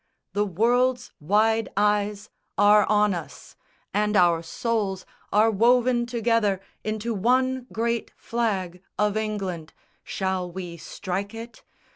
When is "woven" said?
5.51-6.07